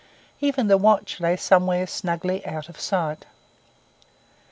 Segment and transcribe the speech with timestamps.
[0.39, 3.27] Even the watch lay somewhere snugly out of sight.